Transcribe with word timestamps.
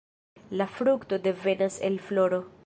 La 0.61 0.65
frukto 0.77 1.19
devenas 1.27 1.79
el 1.91 2.01
floro. 2.09 2.43